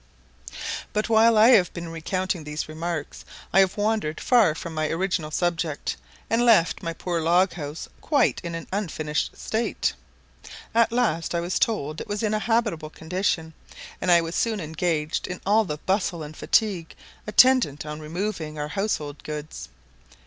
But 0.93 1.09
while 1.09 1.37
I 1.37 1.49
have 1.49 1.71
been 1.75 1.89
recounting 1.89 2.43
these 2.43 2.67
remarks, 2.67 3.23
I 3.53 3.59
have 3.59 3.77
wandered 3.77 4.19
far 4.19 4.55
from 4.55 4.73
my 4.73 4.89
original 4.89 5.29
subject, 5.29 5.95
and 6.27 6.43
left 6.43 6.81
my 6.81 6.91
poor 6.91 7.21
log 7.21 7.53
house 7.53 7.87
quite 8.01 8.41
in 8.43 8.55
an 8.55 8.67
unfinished 8.73 9.37
state. 9.37 9.93
At 10.73 10.91
last 10.91 11.35
I 11.35 11.39
was 11.39 11.59
told 11.59 12.01
it 12.01 12.07
was 12.07 12.23
in 12.23 12.33
a 12.33 12.39
habitable 12.39 12.89
condition, 12.89 13.53
and 14.01 14.11
I 14.11 14.21
was 14.21 14.33
soon 14.33 14.59
engaged 14.59 15.27
in 15.27 15.39
all 15.45 15.65
the 15.65 15.77
bustle 15.77 16.23
and 16.23 16.35
fatigue 16.35 16.95
attendant 17.27 17.85
on 17.85 17.99
removing 17.99 18.57
our 18.57 18.69
household 18.69 19.21
goods. 19.23 19.69